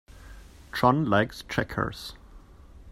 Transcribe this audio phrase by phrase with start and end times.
[0.73, 2.15] John likes checkers.